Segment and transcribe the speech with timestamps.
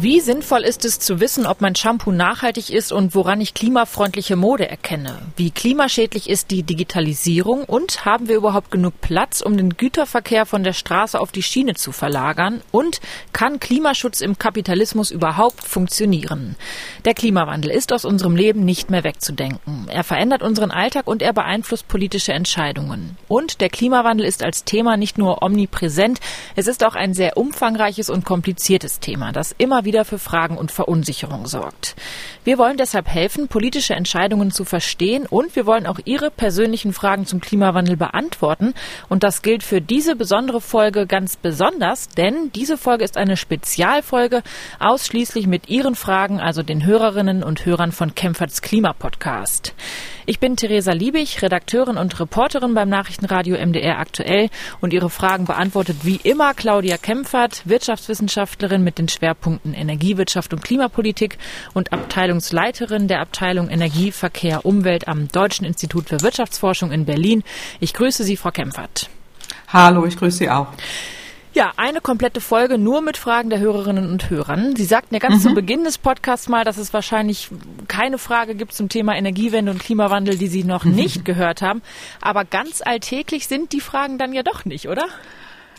[0.00, 4.36] Wie sinnvoll ist es zu wissen, ob mein Shampoo nachhaltig ist und woran ich klimafreundliche
[4.36, 5.18] Mode erkenne?
[5.34, 10.62] Wie klimaschädlich ist die Digitalisierung und haben wir überhaupt genug Platz, um den Güterverkehr von
[10.62, 12.60] der Straße auf die Schiene zu verlagern?
[12.70, 13.00] Und
[13.32, 16.54] kann Klimaschutz im Kapitalismus überhaupt funktionieren?
[17.04, 19.88] Der Klimawandel ist aus unserem Leben nicht mehr wegzudenken.
[19.88, 23.16] Er verändert unseren Alltag und er beeinflusst politische Entscheidungen.
[23.26, 26.20] Und der Klimawandel ist als Thema nicht nur omnipräsent,
[26.54, 30.70] es ist auch ein sehr umfangreiches und kompliziertes Thema, das immer wieder für Fragen und
[30.70, 31.96] Verunsicherung sorgt.
[32.44, 37.26] Wir wollen deshalb helfen, politische Entscheidungen zu verstehen und wir wollen auch Ihre persönlichen Fragen
[37.26, 38.74] zum Klimawandel beantworten.
[39.08, 44.42] Und das gilt für diese besondere Folge ganz besonders, denn diese Folge ist eine Spezialfolge
[44.78, 49.74] ausschließlich mit Ihren Fragen, also den Hörerinnen und Hörern von Kempferts Klimapodcast.
[50.26, 55.98] Ich bin Theresa Liebig, Redakteurin und Reporterin beim Nachrichtenradio MDR aktuell und Ihre Fragen beantwortet
[56.02, 61.38] wie immer Claudia Kempfert, Wirtschaftswissenschaftlerin mit den Schwerpunkten Energiewirtschaft und Klimapolitik
[61.74, 67.42] und Abteilungsleiterin der Abteilung Energie, Verkehr, Umwelt am Deutschen Institut für Wirtschaftsforschung in Berlin.
[67.80, 69.08] Ich grüße Sie, Frau Kempfert.
[69.68, 70.68] Hallo, ich grüße Sie auch.
[71.54, 74.76] Ja, eine komplette Folge nur mit Fragen der Hörerinnen und Hörern.
[74.76, 75.48] Sie sagten ja ganz mhm.
[75.48, 77.48] zu Beginn des Podcasts mal, dass es wahrscheinlich
[77.88, 80.94] keine Frage gibt zum Thema Energiewende und Klimawandel, die Sie noch mhm.
[80.94, 81.82] nicht gehört haben.
[82.20, 85.06] Aber ganz alltäglich sind die Fragen dann ja doch nicht, oder?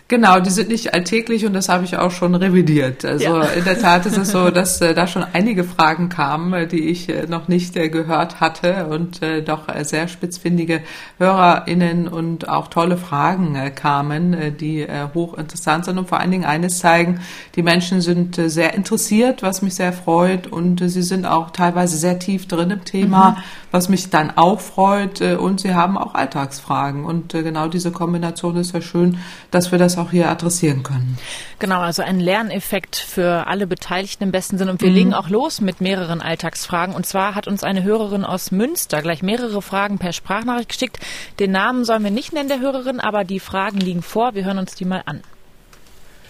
[0.10, 3.06] Genau, die sind nicht alltäglich und das habe ich auch schon revidiert.
[3.06, 3.44] Also ja.
[3.44, 6.90] in der Tat ist es so, dass äh, da schon einige Fragen kamen, äh, die
[6.90, 10.82] ich äh, noch nicht äh, gehört hatte und äh, doch äh, sehr spitzfindige
[11.20, 17.20] HörerInnen und auch tolle Fragen kamen, die hochinteressant sind und vor allen Dingen eines zeigen,
[17.56, 22.18] die Menschen sind sehr interessiert, was mich sehr freut und sie sind auch teilweise sehr
[22.18, 23.38] tief drin im Thema, mhm.
[23.72, 28.74] Was mich dann auch freut und sie haben auch Alltagsfragen und genau diese Kombination ist
[28.74, 29.20] ja schön,
[29.52, 31.18] dass wir das auch hier adressieren können.
[31.60, 34.70] Genau, also ein Lerneffekt für alle Beteiligten im besten Sinn.
[34.70, 34.96] Und wir mhm.
[34.96, 36.96] legen auch los mit mehreren Alltagsfragen.
[36.96, 41.00] Und zwar hat uns eine Hörerin aus Münster gleich mehrere Fragen per Sprachnachricht geschickt.
[41.40, 44.36] Den Namen sollen wir nicht nennen der Hörerin, aber die Fragen liegen vor.
[44.36, 45.22] Wir hören uns die mal an.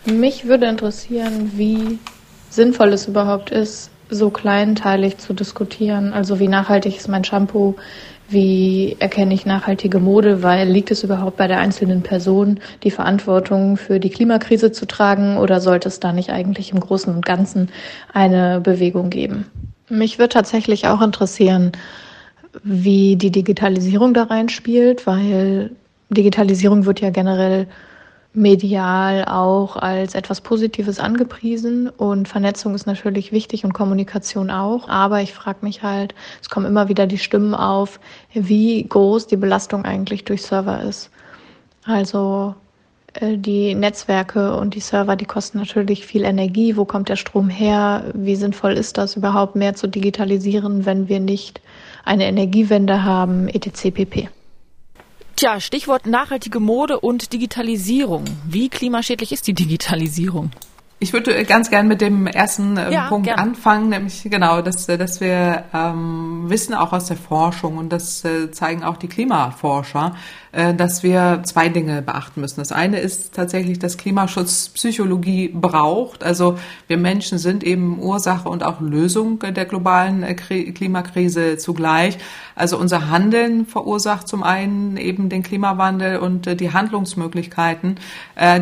[0.05, 1.99] Mich würde interessieren, wie
[2.49, 6.13] sinnvoll es überhaupt ist, so kleinteilig zu diskutieren.
[6.13, 7.75] Also wie nachhaltig ist mein Shampoo?
[8.27, 10.43] Wie erkenne ich nachhaltige Mode?
[10.43, 15.37] Weil liegt es überhaupt bei der einzelnen Person, die Verantwortung für die Klimakrise zu tragen?
[15.37, 17.69] Oder sollte es da nicht eigentlich im Großen und Ganzen
[18.13, 19.45] eine Bewegung geben?
[19.89, 21.71] Mich würde tatsächlich auch interessieren,
[22.63, 25.71] wie die Digitalisierung da reinspielt, weil
[26.09, 27.67] Digitalisierung wird ja generell
[28.33, 34.87] medial auch als etwas Positives angepriesen und Vernetzung ist natürlich wichtig und Kommunikation auch.
[34.87, 37.99] Aber ich frage mich halt, es kommen immer wieder die Stimmen auf,
[38.33, 41.09] wie groß die Belastung eigentlich durch Server ist.
[41.85, 42.53] Also
[43.13, 46.77] äh, die Netzwerke und die Server, die kosten natürlich viel Energie.
[46.77, 48.05] Wo kommt der Strom her?
[48.13, 51.61] Wie sinnvoll ist das überhaupt mehr zu digitalisieren, wenn wir nicht
[52.05, 53.91] eine Energiewende haben, etc.
[53.91, 54.29] pp.
[55.39, 58.25] Tja, Stichwort nachhaltige Mode und Digitalisierung.
[58.43, 60.51] Wie klimaschädlich ist die Digitalisierung?
[61.01, 63.39] Ich würde ganz gern mit dem ersten äh, ja, Punkt gern.
[63.39, 68.25] anfangen, nämlich genau, dass, äh, dass wir ähm, wissen auch aus der Forschung und das
[68.25, 70.17] äh, zeigen auch die Klimaforscher,
[70.51, 72.59] äh, dass wir zwei Dinge beachten müssen.
[72.59, 76.21] Das eine ist tatsächlich, dass Klimaschutz Psychologie braucht.
[76.21, 82.17] Also wir Menschen sind eben Ursache und auch Lösung der globalen äh, Klimakrise zugleich.
[82.55, 87.99] Also unser Handeln verursacht zum einen eben den Klimawandel und äh, die Handlungsmöglichkeiten,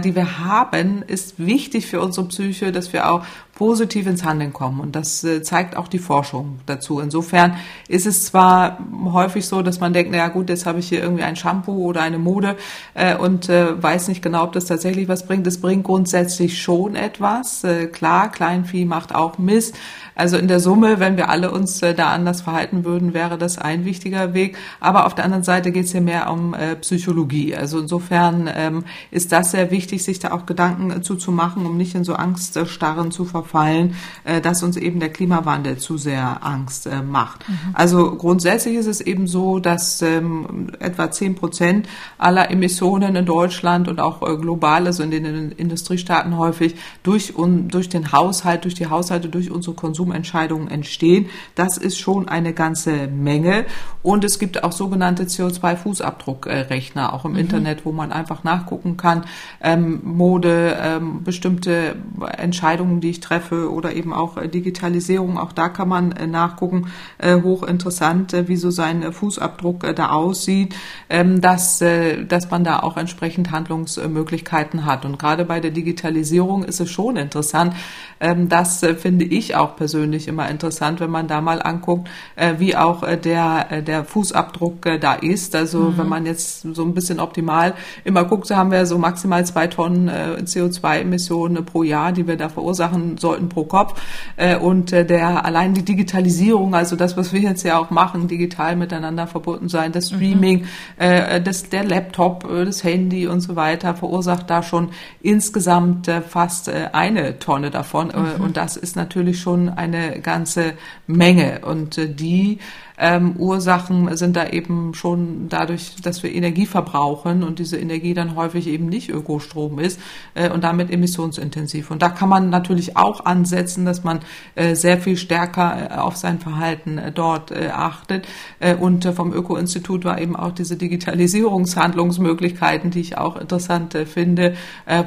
[0.03, 4.79] die wir haben, ist wichtig für unsere Psyche, dass wir auch positiv ins Handeln kommen.
[4.79, 6.99] Und das äh, zeigt auch die Forschung dazu.
[6.99, 7.57] Insofern
[7.88, 8.77] ist es zwar
[9.11, 12.01] häufig so, dass man denkt, naja gut, jetzt habe ich hier irgendwie ein Shampoo oder
[12.01, 12.55] eine Mode
[12.93, 15.47] äh, und äh, weiß nicht genau, ob das tatsächlich was bringt.
[15.47, 17.63] Es bringt grundsätzlich schon etwas.
[17.63, 19.75] Äh, klar, Kleinvieh macht auch Mist.
[20.17, 23.57] Also in der Summe, wenn wir alle uns äh, da anders verhalten würden, wäre das
[23.57, 24.57] ein wichtiger Weg.
[24.79, 27.55] Aber auf der anderen Seite geht es hier mehr um äh, Psychologie.
[27.55, 31.94] Also insofern ähm, ist das sehr wichtig, sich da auch Gedanken äh, zuzumachen, um nicht
[31.94, 37.47] in so Angststarren zu verfallen, äh, dass uns eben der Klimawandel zu sehr Angst macht.
[37.47, 37.56] Mhm.
[37.74, 41.88] Also grundsätzlich ist es eben so, dass ähm, etwa zehn Prozent
[42.18, 48.12] aller Emissionen in Deutschland und auch global, also in den Industriestaaten häufig, durch, durch den
[48.12, 51.27] Haushalt, durch die Haushalte, durch unsere Konsum Konsumentscheidungen entstehen.
[51.56, 53.65] Das ist schon eine ganze Menge.
[54.04, 57.39] Und es gibt auch sogenannte CO2-Fußabdruckrechner, auch im mhm.
[57.39, 59.25] Internet, wo man einfach nachgucken kann,
[59.62, 61.95] ähm, Mode, ähm, bestimmte
[62.38, 65.38] Entscheidungen, die ich treffe, oder eben auch Digitalisierung.
[65.38, 66.88] Auch da kann man nachgucken.
[67.21, 70.75] Hochinteressant, wie so sein Fußabdruck da aussieht,
[71.10, 75.06] ähm, dass, dass man da auch entsprechend Handlungsmöglichkeiten hat.
[75.06, 77.74] Und gerade bei der Digitalisierung ist es schon interessant.
[78.19, 79.96] Ähm, das finde ich auch persönlich
[80.27, 82.09] immer interessant, wenn man da mal anguckt,
[82.57, 85.55] wie auch der, der Fußabdruck da ist.
[85.55, 85.97] Also mhm.
[85.97, 87.73] wenn man jetzt so ein bisschen optimal
[88.03, 92.38] immer guckt, so haben wir so maximal zwei Tonnen äh, CO2-Emissionen pro Jahr, die wir
[92.38, 93.99] da verursachen sollten pro Kopf.
[94.35, 98.27] Äh, und äh, der allein die Digitalisierung, also das, was wir jetzt ja auch machen,
[98.27, 100.15] digital miteinander verbunden sein, das mhm.
[100.15, 100.65] Streaming,
[101.00, 101.43] mhm.
[101.43, 104.89] das, der Laptop, das Handy und so weiter, verursacht da schon
[105.21, 108.07] insgesamt fast eine Tonne davon.
[108.07, 108.43] Mhm.
[108.43, 110.74] Und das ist natürlich schon eine ganze
[111.07, 111.60] Menge.
[111.66, 112.60] Und die
[112.97, 118.35] ähm, Ursachen sind da eben schon dadurch, dass wir Energie verbrauchen und diese Energie dann
[118.35, 119.99] häufig eben nicht Ökostrom ist
[120.33, 121.91] äh, und damit emissionsintensiv.
[121.91, 124.21] Und da kann man natürlich auch ansetzen, dass man
[124.55, 128.27] äh, sehr viel stärker äh, auf sein Verhalten äh, dort äh, achtet.
[128.59, 134.55] Äh, und vom Öko-Institut war eben auch diese Digitalisierungshandlungsmöglichkeiten, die ich auch interessant finde,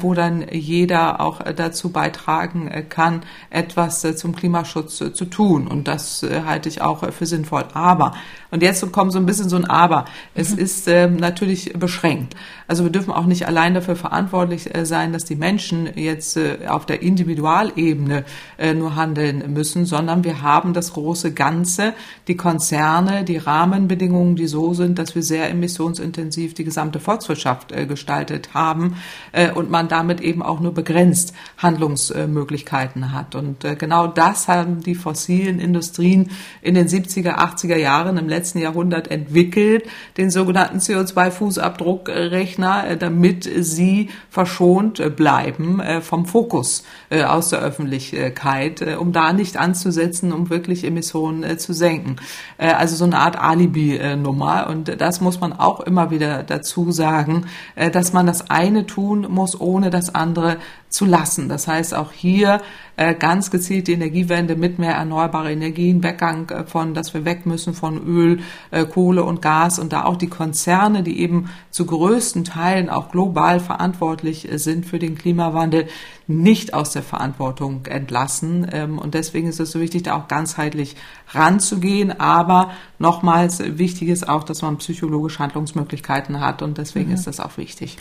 [0.00, 5.66] wo dann jeder auch dazu beitragen kann, etwas zum Klimaschutz zu tun.
[5.66, 7.64] Und das halte ich auch für sinnvoll.
[7.80, 8.12] Aber,
[8.50, 10.58] und jetzt kommt so ein bisschen so ein Aber, es mhm.
[10.58, 12.34] ist ähm, natürlich beschränkt.
[12.66, 16.66] Also wir dürfen auch nicht allein dafür verantwortlich äh, sein, dass die Menschen jetzt äh,
[16.68, 18.24] auf der Individualebene
[18.58, 21.94] äh, nur handeln müssen, sondern wir haben das große Ganze,
[22.28, 27.86] die Konzerne, die Rahmenbedingungen, die so sind, dass wir sehr emissionsintensiv die gesamte Volkswirtschaft äh,
[27.86, 28.96] gestaltet haben
[29.32, 33.34] äh, und man damit eben auch nur begrenzt Handlungsmöglichkeiten hat.
[33.34, 36.30] Und äh, genau das haben die fossilen Industrien
[36.62, 39.84] in den 70er, 80er Jahren im letzten Jahrhundert entwickelt,
[40.16, 48.96] den sogenannten CO2-Fußabdruckrechner, äh, damit sie verschont äh, bleiben äh, vom Fokus aus der Öffentlichkeit,
[48.98, 52.14] um da nicht anzusetzen, um wirklich Emissionen zu senken.
[52.56, 54.68] Also so eine Art Alibi-Nummer.
[54.68, 59.60] Und das muss man auch immer wieder dazu sagen, dass man das eine tun muss,
[59.60, 60.58] ohne das andere
[60.90, 61.48] zu lassen.
[61.48, 62.60] Das heißt auch hier
[62.96, 67.46] äh, ganz gezielt die Energiewende mit mehr erneuerbare Energien, Weggang äh, von, dass wir weg
[67.46, 68.40] müssen von Öl,
[68.72, 73.10] äh, Kohle und Gas und da auch die Konzerne, die eben zu größten Teilen auch
[73.10, 75.86] global verantwortlich sind für den Klimawandel,
[76.30, 78.66] nicht aus der Verantwortung entlassen.
[78.72, 80.96] Ähm, und deswegen ist es so wichtig, da auch ganzheitlich
[81.32, 82.18] ranzugehen.
[82.18, 86.62] Aber nochmals wichtig ist auch, dass man psychologische Handlungsmöglichkeiten hat.
[86.62, 87.14] Und deswegen mhm.
[87.14, 87.96] ist das auch wichtig.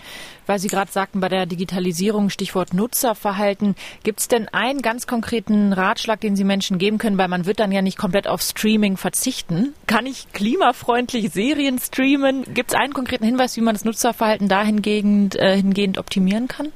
[0.45, 5.73] Weil Sie gerade sagten, bei der Digitalisierung, Stichwort Nutzerverhalten, gibt es denn einen ganz konkreten
[5.73, 7.17] Ratschlag, den Sie Menschen geben können?
[7.17, 9.73] Weil man wird dann ja nicht komplett auf Streaming verzichten.
[9.85, 12.45] Kann ich klimafreundlich Serien streamen?
[12.53, 16.71] Gibt es einen konkreten Hinweis, wie man das Nutzerverhalten dahingehend äh, hingehend optimieren kann?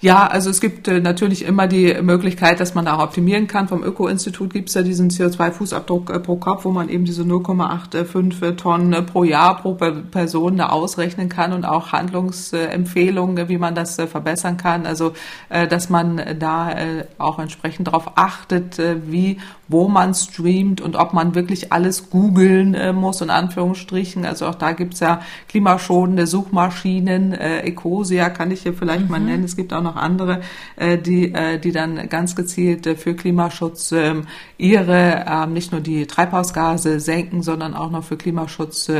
[0.00, 3.66] Ja, also es gibt äh, natürlich immer die Möglichkeit, dass man da optimieren kann.
[3.66, 8.54] Vom Öko-Institut gibt es ja diesen CO2-Fußabdruck äh, pro Kopf, wo man eben diese 0,85
[8.54, 14.06] Tonnen pro Jahr pro Person da ausrechnen kann und auch Handlungsempfehlungen, wie man das äh,
[14.06, 14.86] verbessern kann.
[14.86, 15.12] Also
[15.48, 16.74] dass man da
[17.16, 23.20] auch entsprechend darauf achtet, wie, wo man streamt und ob man wirklich alles googeln muss,
[23.20, 24.26] in Anführungsstrichen.
[24.26, 29.10] Also auch da gibt's ja klimaschonende Suchmaschinen, Ecosia kann ich hier vielleicht mhm.
[29.10, 29.44] mal nennen.
[29.44, 30.40] Es gibt auch noch andere,
[30.76, 34.26] äh, die, äh, die dann ganz gezielt äh, für Klimaschutz ähm,
[34.58, 38.90] ihre, ähm, nicht nur die Treibhausgase senken, sondern auch noch für Klimaschutz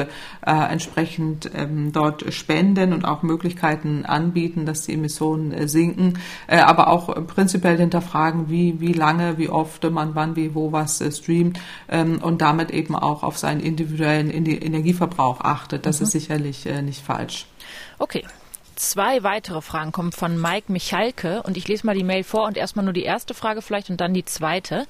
[0.42, 7.76] entsprechend ähm, dort spenden und auch Möglichkeiten anbieten, dass die Emissionen sinken, aber auch prinzipiell
[7.76, 12.94] hinterfragen, wie, wie lange, wie oft man wann, wie, wo was streamt und damit eben
[12.94, 15.86] auch auf seinen individuellen Energieverbrauch achtet.
[15.86, 16.04] Das mhm.
[16.04, 17.46] ist sicherlich nicht falsch.
[17.98, 18.24] Okay,
[18.78, 22.56] Zwei weitere Fragen kommen von Mike Michalke und ich lese mal die Mail vor und
[22.56, 24.86] erstmal nur die erste Frage vielleicht und dann die zweite.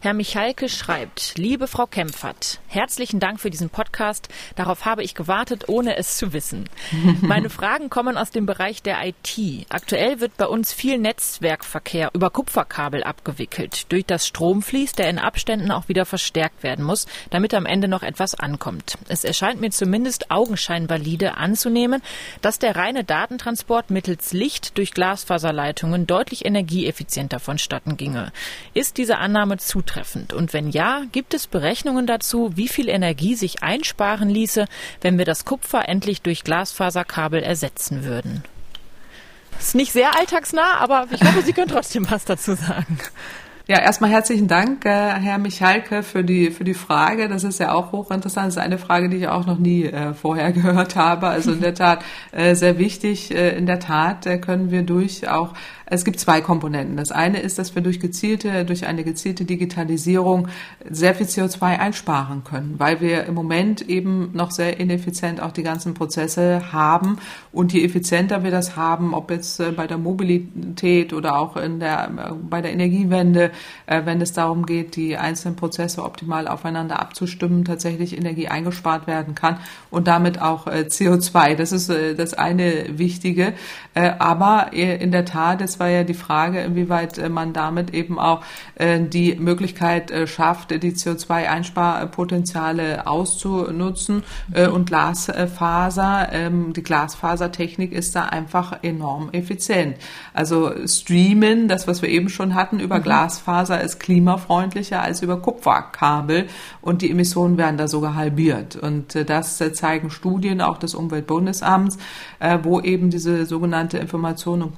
[0.00, 4.28] Herr Michalke schreibt, liebe Frau Kempfert, herzlichen Dank für diesen Podcast.
[4.54, 6.68] Darauf habe ich gewartet, ohne es zu wissen.
[7.20, 9.66] Meine Fragen kommen aus dem Bereich der IT.
[9.70, 13.90] Aktuell wird bei uns viel Netzwerkverkehr über Kupferkabel abgewickelt.
[13.90, 18.04] Durch das Stromfließ, der in Abständen auch wieder verstärkt werden muss, damit am Ende noch
[18.04, 18.98] etwas ankommt.
[19.08, 22.02] Es erscheint mir zumindest augenscheinvalide anzunehmen,
[22.40, 28.30] dass der reine Datentransport mittels Licht durch Glasfaserleitungen deutlich energieeffizienter vonstatten ginge.
[28.74, 29.87] Ist diese Annahme zutreffend?
[29.88, 30.32] Zutreffend?
[30.32, 34.66] Und wenn ja, gibt es Berechnungen dazu, wie viel Energie sich einsparen ließe,
[35.00, 38.44] wenn wir das Kupfer endlich durch Glasfaserkabel ersetzen würden?
[39.58, 42.98] Ist nicht sehr alltagsnah, aber ich hoffe, Sie können trotzdem was dazu sagen.
[43.70, 47.28] Ja, erstmal herzlichen Dank, äh, Herr Michalke, für die, für die Frage.
[47.28, 48.46] Das ist ja auch hochinteressant.
[48.46, 51.26] Das ist eine Frage, die ich auch noch nie äh, vorher gehört habe.
[51.26, 52.02] Also in der Tat
[52.32, 53.30] äh, sehr wichtig.
[53.30, 55.52] Äh, in der Tat äh, können wir durch auch
[55.90, 56.96] Es gibt zwei Komponenten.
[56.96, 60.48] Das eine ist, dass wir durch gezielte, durch eine gezielte Digitalisierung
[60.88, 65.62] sehr viel CO2 einsparen können, weil wir im Moment eben noch sehr ineffizient auch die
[65.62, 67.18] ganzen Prozesse haben.
[67.52, 71.80] Und je effizienter wir das haben, ob jetzt äh, bei der Mobilität oder auch in
[71.80, 73.50] der, äh, bei der Energiewende,
[73.86, 79.34] äh, wenn es darum geht, die einzelnen Prozesse optimal aufeinander abzustimmen, tatsächlich Energie eingespart werden
[79.34, 79.58] kann
[79.90, 81.54] und damit auch CO2.
[81.54, 83.54] Das ist das eine Wichtige.
[83.94, 88.42] Aber in der Tat, es war ja die Frage, inwieweit man damit eben auch
[88.78, 94.24] die Möglichkeit schafft, die CO2-Einsparpotenziale auszunutzen
[94.72, 99.96] und Glasfaser, ähm, die Glasfasertechnik ist da einfach enorm effizient.
[100.34, 103.04] Also streamen, das was wir eben schon hatten, über mhm.
[103.04, 106.46] Glasfaser ist klimafreundlicher als über Kupferkabel
[106.80, 108.76] und die Emissionen werden da sogar halbiert.
[108.76, 111.98] Und äh, das äh, zeigen Studien auch des Umweltbundesamts,
[112.40, 114.76] äh, wo eben diese sogenannte Information- und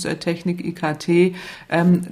[0.00, 1.34] Kommunikationstechnik IKT
[1.68, 2.02] ähm,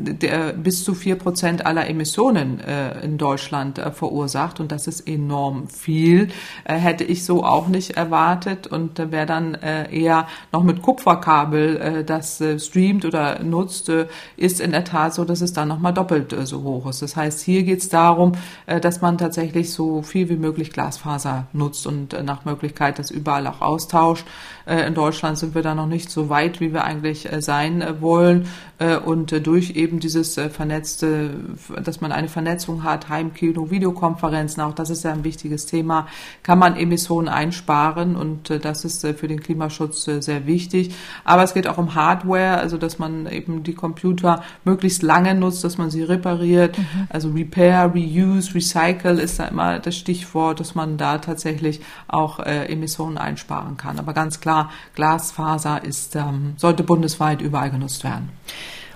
[0.63, 2.61] bis zu vier Prozent aller Emissionen
[3.03, 4.61] in Deutschland verursacht.
[4.61, 6.29] Und das ist enorm viel.
[6.65, 8.67] Hätte ich so auch nicht erwartet.
[8.67, 13.91] Und wer dann eher noch mit Kupferkabel das streamt oder nutzt,
[14.37, 17.03] ist in der Tat so, dass es dann nochmal doppelt so hoch ist.
[17.03, 18.33] Das heißt, hier geht es darum,
[18.67, 23.61] dass man tatsächlich so viel wie möglich Glasfaser nutzt und nach Möglichkeit das überall auch
[23.61, 24.27] austauscht.
[24.69, 27.81] Äh, in Deutschland sind wir da noch nicht so weit, wie wir eigentlich äh, sein
[27.81, 28.47] äh, wollen.
[29.05, 31.31] Und durch eben dieses vernetzte,
[31.83, 36.07] dass man eine Vernetzung hat, Heimkino, Videokonferenzen, auch das ist ja ein wichtiges Thema,
[36.45, 40.95] kann man Emissionen einsparen und das ist für den Klimaschutz sehr wichtig.
[41.25, 45.65] Aber es geht auch um Hardware, also dass man eben die Computer möglichst lange nutzt,
[45.65, 46.79] dass man sie repariert.
[46.79, 46.85] Mhm.
[47.09, 53.19] Also Repair, Reuse, Recycle ist da immer das Stichwort, dass man da tatsächlich auch Emissionen
[53.19, 53.99] einsparen kann.
[53.99, 58.31] Aber ganz klar, Glasfaser ist, ähm, sollte bundesweit überall genutzt werden.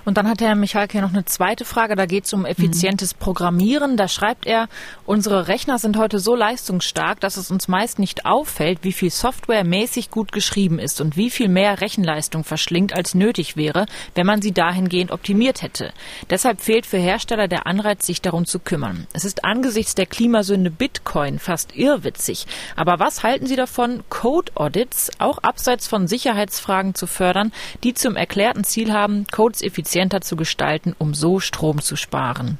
[0.05, 3.95] Und dann hat Herr Michalke noch eine zweite Frage, da geht es um effizientes Programmieren.
[3.95, 4.67] Da schreibt er,
[5.05, 9.63] unsere Rechner sind heute so leistungsstark, dass es uns meist nicht auffällt, wie viel Software
[9.63, 14.41] mäßig gut geschrieben ist und wie viel mehr Rechenleistung verschlingt, als nötig wäre, wenn man
[14.41, 15.93] sie dahingehend optimiert hätte.
[16.29, 19.07] Deshalb fehlt für Hersteller der Anreiz, sich darum zu kümmern.
[19.13, 22.45] Es ist angesichts der Klimasünde Bitcoin fast irrwitzig.
[22.75, 28.65] Aber was halten Sie davon, Code-Audits auch abseits von Sicherheitsfragen zu fördern, die zum erklärten
[28.65, 32.57] Ziel haben, Codes effizient effizienter zu gestalten, um so Strom zu sparen.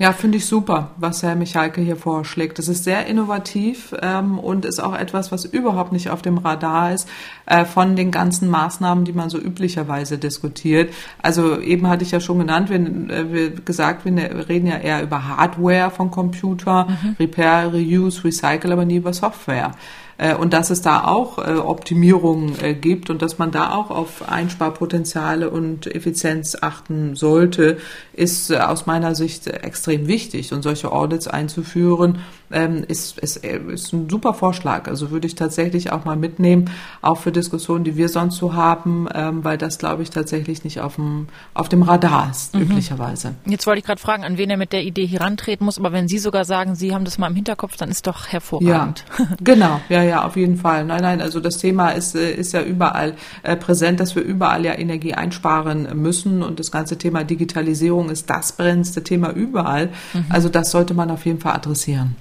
[0.00, 2.58] Ja, finde ich super, was Herr Michalke hier vorschlägt.
[2.58, 6.92] Das ist sehr innovativ ähm, und ist auch etwas, was überhaupt nicht auf dem Radar
[6.92, 7.08] ist
[7.46, 10.94] äh, von den ganzen Maßnahmen, die man so üblicherweise diskutiert.
[11.20, 14.78] Also eben hatte ich ja schon genannt, wir, äh, wir gesagt, wir ne, reden ja
[14.78, 17.16] eher über Hardware von Computer, mhm.
[17.18, 19.72] Repair, Reuse, Recycle, aber nie über Software.
[20.18, 23.90] Äh, und dass es da auch äh, Optimierungen äh, gibt und dass man da auch
[23.90, 27.78] auf Einsparpotenziale und Effizienz achten sollte,
[28.18, 30.52] ist aus meiner Sicht extrem wichtig.
[30.52, 32.18] Und solche Audits einzuführen,
[32.50, 34.88] ähm, ist, ist, ist ein super Vorschlag.
[34.88, 36.70] Also würde ich tatsächlich auch mal mitnehmen,
[37.02, 40.80] auch für Diskussionen, die wir sonst so haben, ähm, weil das, glaube ich, tatsächlich nicht
[40.80, 42.62] auf dem, auf dem Radar ist, mhm.
[42.62, 43.34] üblicherweise.
[43.46, 46.08] Jetzt wollte ich gerade fragen, an wen er mit der Idee herantreten muss, aber wenn
[46.08, 49.04] Sie sogar sagen, Sie haben das mal im Hinterkopf, dann ist doch hervorragend.
[49.18, 50.84] Ja, genau, ja, ja, auf jeden Fall.
[50.84, 54.64] Nein, nein, also das Thema ist, äh, ist ja überall äh, präsent, dass wir überall
[54.64, 59.90] ja Energie einsparen müssen und das ganze Thema Digitalisierung ist das brennendste Thema überall.
[60.12, 60.26] Mhm.
[60.28, 62.16] Also das sollte man auf jeden Fall adressieren.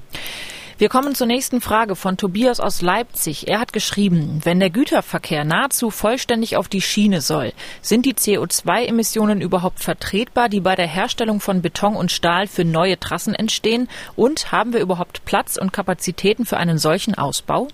[0.80, 3.48] Wir kommen zur nächsten Frage von Tobias aus Leipzig.
[3.48, 7.52] Er hat geschrieben, wenn der Güterverkehr nahezu vollständig auf die Schiene soll,
[7.82, 13.00] sind die CO2-Emissionen überhaupt vertretbar, die bei der Herstellung von Beton und Stahl für neue
[13.00, 13.90] Trassen entstehen?
[14.16, 17.70] Und haben wir überhaupt Platz und Kapazitäten für einen solchen Ausbau?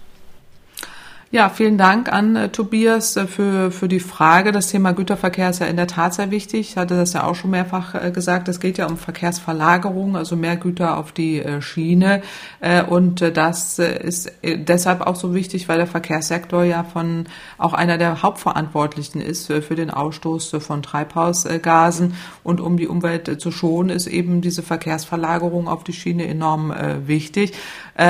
[1.34, 4.52] Ja, vielen Dank an äh, Tobias äh, für, für die Frage.
[4.52, 6.60] Das Thema Güterverkehr ist ja in der Tat sehr wichtig.
[6.70, 8.48] Ich hatte das ja auch schon mehrfach äh, gesagt.
[8.50, 12.22] Es geht ja um Verkehrsverlagerung, also mehr Güter auf die äh, Schiene.
[12.60, 17.26] Äh, und das ist deshalb auch so wichtig, weil der Verkehrssektor ja von
[17.58, 22.14] auch einer der Hauptverantwortlichen ist für, den Ausstoß von Treibhausgasen.
[22.44, 26.72] Und um die Umwelt zu schonen, ist eben diese Verkehrsverlagerung auf die Schiene enorm
[27.08, 27.54] wichtig.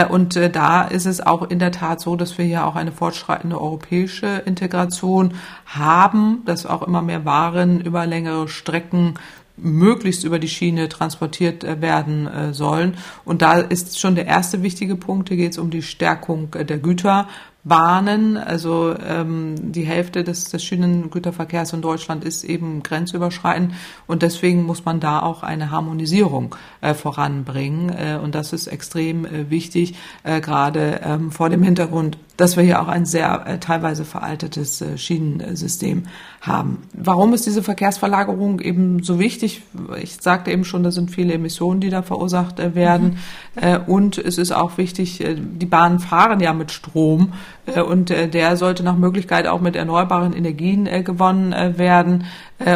[0.10, 3.13] und da ist es auch in der Tat so, dass wir hier auch eine Fortschritt
[3.14, 9.14] fortschreitende europäische Integration haben, dass auch immer mehr Waren über längere Strecken
[9.56, 12.98] möglichst über die Schiene transportiert äh, werden äh, sollen.
[13.24, 15.30] Und da ist schon der erste wichtige Punkt.
[15.30, 17.28] Hier geht es um die Stärkung äh, der Güter
[17.64, 18.38] Bahnen.
[18.38, 23.74] Also ähm, die Hälfte des, des Schienengüterverkehrs in Deutschland ist eben grenzüberschreitend
[24.06, 27.90] und deswegen muss man da auch eine Harmonisierung äh, voranbringen.
[27.90, 32.64] Äh, und das ist extrem äh, wichtig, äh, gerade ähm, vor dem Hintergrund, dass wir
[32.64, 36.04] hier auch ein sehr äh, teilweise veraltetes äh, Schienensystem
[36.42, 36.84] haben.
[36.94, 39.62] Warum ist diese Verkehrsverlagerung eben so wichtig?
[40.02, 43.18] Ich sagte eben schon, da sind viele Emissionen, die da verursacht äh, werden.
[43.56, 43.84] Mhm.
[43.86, 47.34] Und es ist auch wichtig, die Bahnen fahren ja mit Strom
[47.66, 52.26] und der sollte nach Möglichkeit auch mit erneuerbaren Energien gewonnen werden.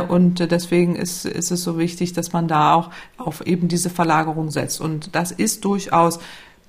[0.08, 4.50] Und deswegen ist, ist es so wichtig, dass man da auch auf eben diese Verlagerung
[4.50, 4.79] setzt.
[4.79, 6.20] Und das ist durchaus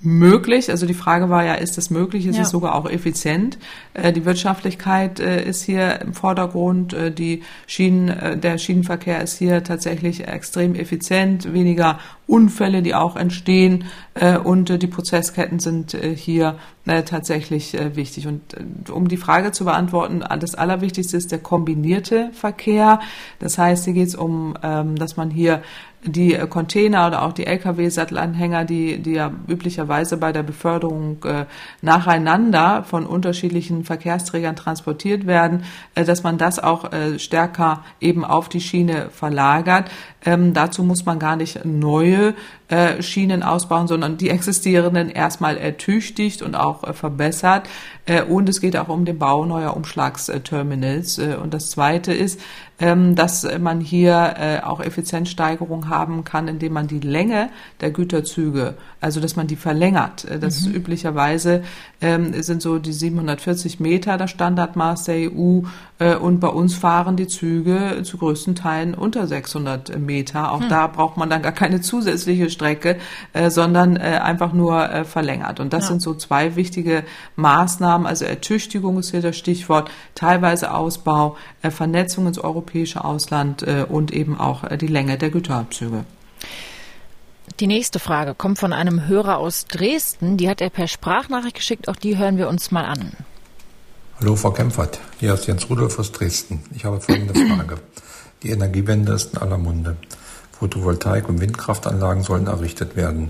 [0.01, 0.69] möglich.
[0.69, 2.25] Also die Frage war ja, ist es möglich?
[2.25, 2.43] Ist ja.
[2.43, 3.57] es sogar auch effizient?
[3.93, 6.93] Äh, die Wirtschaftlichkeit äh, ist hier im Vordergrund.
[6.93, 11.51] Äh, die Schienen, der Schienenverkehr ist hier tatsächlich extrem effizient.
[11.53, 13.85] Weniger Unfälle, die auch entstehen.
[14.43, 18.27] und die Prozessketten sind hier tatsächlich wichtig.
[18.27, 18.41] Und
[18.91, 22.99] um die Frage zu beantworten, das Allerwichtigste ist der kombinierte Verkehr.
[23.39, 25.63] Das heißt, hier geht es um, ähm, dass man hier
[26.03, 31.45] die äh, Container oder auch die Lkw-Sattelanhänger, die, die ja üblicherweise bei der Beförderung äh,
[31.81, 35.63] nacheinander von unterschiedlichen Verkehrsträgern transportiert werden,
[35.95, 39.89] äh, dass man das auch äh, stärker eben auf die Schiene verlagert.
[40.25, 42.33] Ähm, dazu muss man gar nicht neue
[42.67, 47.69] äh, Schienen ausbauen, sondern die existierenden erstmal ertüchtigt und auch äh, verbessert.
[48.05, 51.17] Äh, und es geht auch um den Bau neuer Umschlagsterminals.
[51.19, 52.39] Äh, und das Zweite ist,
[52.79, 57.49] ähm, dass man hier äh, auch Effizienzsteigerung haben kann, indem man die Länge
[57.81, 60.25] der Güterzüge, also dass man die verlängert.
[60.25, 60.75] Äh, das mhm.
[60.75, 61.63] üblicherweise
[62.01, 65.61] ähm, sind so die 740 Meter das Standardmaß der EU
[65.99, 70.53] und bei uns fahren die Züge zu größten Teilen unter 600 Meter.
[70.53, 70.69] Auch hm.
[70.69, 72.97] da braucht man dann gar keine zusätzliche Strecke,
[73.33, 75.59] äh, sondern äh, einfach nur äh, verlängert.
[75.59, 75.87] Und das ja.
[75.89, 77.03] sind so zwei wichtige
[77.35, 78.07] Maßnahmen.
[78.07, 84.11] Also Ertüchtigung ist hier das Stichwort, teilweise Ausbau, äh, Vernetzung ins europäische Ausland äh, und
[84.11, 86.05] eben auch die Länge der Güterabzüge.
[87.59, 90.37] Die nächste Frage kommt von einem Hörer aus Dresden.
[90.37, 91.89] Die hat er per Sprachnachricht geschickt.
[91.89, 93.11] Auch die hören wir uns mal an.
[94.21, 96.61] Hallo Frau Kempfert, hier ist Jens Rudolf aus Dresden.
[96.75, 97.77] Ich habe folgende Frage.
[98.43, 99.95] Die Energiewende ist in aller Munde.
[100.59, 103.29] Photovoltaik- und Windkraftanlagen sollen errichtet werden.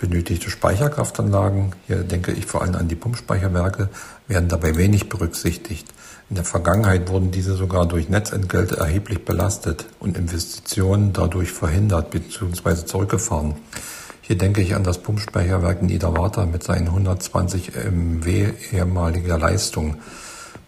[0.00, 3.88] Benötigte Speicherkraftanlagen, hier denke ich vor allem an die Pumpspeicherwerke,
[4.26, 5.86] werden dabei wenig berücksichtigt.
[6.28, 12.84] In der Vergangenheit wurden diese sogar durch Netzentgelte erheblich belastet und Investitionen dadurch verhindert bzw.
[12.84, 13.54] zurückgefahren.
[14.26, 19.96] Hier denke ich an das Pumpspeicherwerk Niederwarta mit seinen 120 MW ehemaliger Leistung.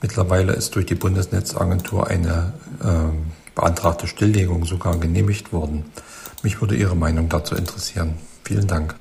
[0.02, 2.52] Mittlerweile ist durch die Bundesnetzagentur eine
[2.84, 5.90] äh, beantragte Stilllegung sogar genehmigt worden.
[6.42, 8.18] Mich würde Ihre Meinung dazu interessieren.
[8.44, 8.94] Vielen Dank.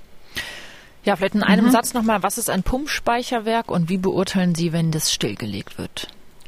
[1.03, 1.71] Ja, vielleicht in einem mhm.
[1.71, 6.07] Satz nochmal, was ist ein Pumpspeicherwerk und wie beurteilen Sie, wenn das stillgelegt wird?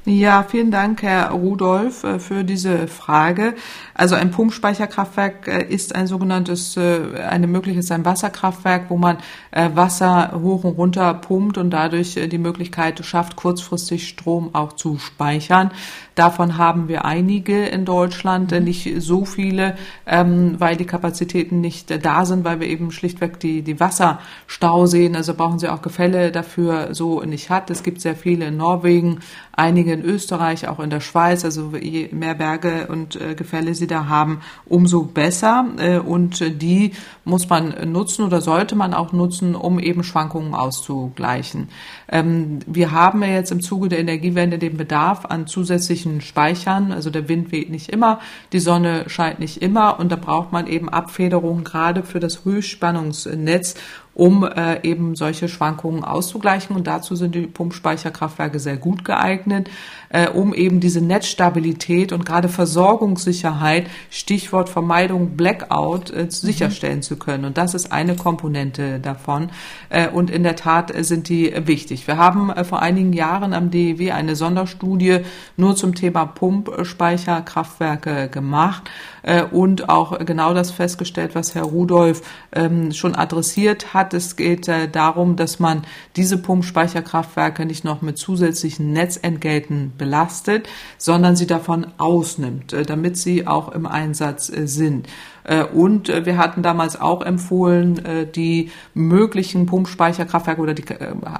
[0.10, 3.56] Ja, vielen Dank, Herr Rudolf, äh, für diese Frage.
[3.94, 9.18] Also ein Pumpspeicherkraftwerk äh, ist ein sogenanntes, äh, eine mögliches ein Wasserkraftwerk, wo man
[9.52, 15.72] Wasser hoch und runter pumpt und dadurch die Möglichkeit schafft, kurzfristig Strom auch zu speichern.
[16.18, 18.64] Davon haben wir einige in Deutschland, mhm.
[18.64, 19.78] nicht so viele,
[20.08, 25.36] ähm, weil die Kapazitäten nicht da sind, weil wir eben schlichtweg die, die Wasserstauseen, also
[25.36, 27.70] brauchen sie auch Gefälle dafür so nicht hat.
[27.70, 29.20] Es gibt sehr viele in Norwegen,
[29.52, 31.46] einige in Österreich, auch in der Schweiz.
[31.46, 35.68] Also je mehr Berge und äh, Gefälle sie da haben, umso besser.
[35.78, 36.94] Äh, und die
[37.26, 41.70] muss man nutzen oder sollte man auch nutzen, um eben Schwankungen auszugleichen.
[42.10, 46.92] Ähm, wir haben ja jetzt im Zuge der Energiewende den Bedarf an zusätzlichen Speichern.
[46.92, 48.20] Also der Wind weht nicht immer,
[48.52, 53.76] die Sonne scheint nicht immer und da braucht man eben Abfederungen gerade für das Höchstspannungsnetz
[54.18, 56.76] um äh, eben solche Schwankungen auszugleichen.
[56.76, 59.70] Und dazu sind die Pumpspeicherkraftwerke sehr gut geeignet,
[60.10, 66.32] äh, um eben diese Netzstabilität und gerade Versorgungssicherheit, Stichwort Vermeidung Blackout, äh, mhm.
[66.32, 67.46] sicherstellen zu können.
[67.46, 69.52] Und das ist eine Komponente davon.
[69.90, 72.08] Äh, und in der Tat sind die wichtig.
[72.08, 75.20] Wir haben äh, vor einigen Jahren am DEW eine Sonderstudie
[75.58, 78.90] nur zum Thema Pumpspeicherkraftwerke gemacht
[79.22, 84.07] äh, und auch genau das festgestellt, was Herr Rudolph ähm, schon adressiert hat.
[84.14, 85.84] Es geht äh, darum, dass man
[86.16, 90.68] diese Pumpspeicherkraftwerke nicht noch mit zusätzlichen Netzentgelten belastet,
[90.98, 95.08] sondern sie davon ausnimmt, äh, damit sie auch im Einsatz äh, sind.
[95.48, 100.86] Äh, und äh, wir hatten damals auch empfohlen, äh, die möglichen Pumpspeicherkraftwerke oder die,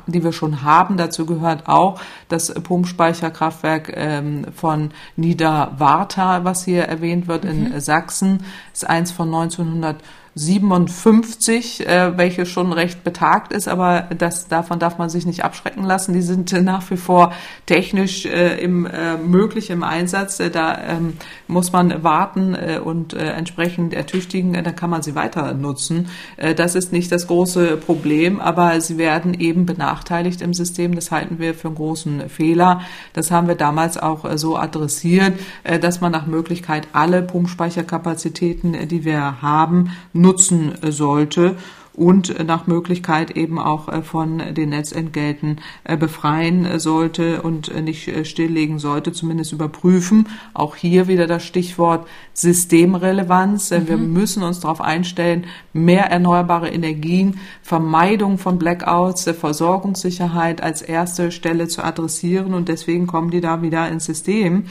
[0.08, 0.98] die wir schon haben.
[0.98, 2.00] Dazu gehört auch
[2.30, 7.50] das Pumpspeicherkraftwerk ähm, von Niederwarta, was hier erwähnt wird mhm.
[7.74, 8.46] in Sachsen.
[8.74, 9.98] ist eins von 1900
[10.38, 15.84] 57, äh, welche schon recht betagt ist, aber das, davon darf man sich nicht abschrecken
[15.84, 16.14] lassen.
[16.14, 17.34] Die sind äh, nach wie vor
[17.66, 20.40] technisch äh, im, äh, möglich im Einsatz.
[20.40, 21.14] Äh, da ähm,
[21.48, 26.10] muss man warten äh, und äh, entsprechend ertüchtigen, äh, dann kann man sie weiter nutzen.
[26.38, 30.96] Äh, das ist nicht das große Problem, aber sie werden eben benachteiligt im System.
[30.96, 32.82] Das halten wir für einen großen Fehler.
[33.14, 38.74] Das haben wir damals auch äh, so adressiert, äh, dass man nach Möglichkeit alle Pumpspeicherkapazitäten,
[38.74, 39.92] äh, die wir haben,
[40.28, 41.56] nutzen sollte
[41.98, 48.28] und nach Möglichkeit eben auch äh, von den Netzentgelten äh, befreien sollte und äh, nicht
[48.28, 50.30] stilllegen sollte, zumindest überprüfen.
[50.54, 53.72] Auch hier wieder das Stichwort Systemrelevanz.
[53.72, 53.88] Mhm.
[53.88, 61.68] Wir müssen uns darauf einstellen, mehr erneuerbare Energien, Vermeidung von Blackouts, Versorgungssicherheit als erste Stelle
[61.68, 64.66] zu adressieren und deswegen kommen die da wieder ins System.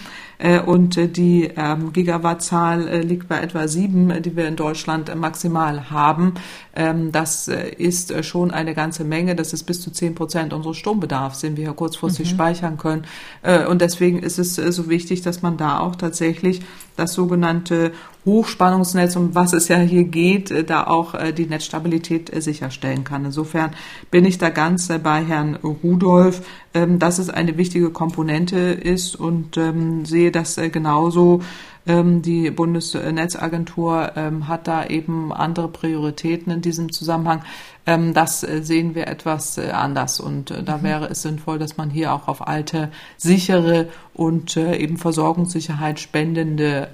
[0.66, 6.34] Und die ähm, Gigawattzahl liegt bei etwa sieben, die wir in Deutschland maximal haben.
[6.74, 9.34] Ähm, das äh, ist äh, schon eine ganze Menge.
[9.34, 12.34] Das ist bis zu zehn Prozent unseres Strombedarfs, den wir hier kurzfristig mhm.
[12.34, 13.04] speichern können.
[13.42, 16.60] Äh, und deswegen ist es so wichtig, dass man da auch tatsächlich
[16.96, 17.92] das sogenannte
[18.24, 23.24] Hochspannungsnetz, um was es ja hier geht, da auch die Netzstabilität sicherstellen kann.
[23.24, 23.70] Insofern
[24.10, 26.42] bin ich da ganz bei Herrn Rudolf,
[26.74, 31.40] ähm, dass es eine wichtige Komponente ist und ähm, sehe das genauso
[31.86, 37.42] die Bundesnetzagentur ähm, hat da eben andere Prioritäten in diesem Zusammenhang.
[37.86, 40.82] Ähm, das äh, sehen wir etwas äh, anders und äh, da mhm.
[40.82, 46.88] wäre es sinnvoll, dass man hier auch auf alte, sichere und eben Versorgungssicherheit spendende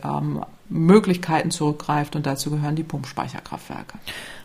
[0.68, 3.98] Möglichkeiten zurückgreift und dazu gehören die Pumpspeicherkraftwerke.